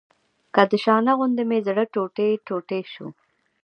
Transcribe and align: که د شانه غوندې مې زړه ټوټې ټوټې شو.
که 0.53 0.61
د 0.69 0.71
شانه 0.83 1.13
غوندې 1.17 1.43
مې 1.49 1.59
زړه 1.67 1.83
ټوټې 1.93 2.29
ټوټې 2.45 2.81
شو. 2.93 3.07